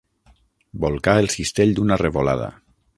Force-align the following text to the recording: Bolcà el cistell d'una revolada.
Bolcà 0.85 1.15
el 1.25 1.31
cistell 1.37 1.77
d'una 1.81 2.01
revolada. 2.07 2.51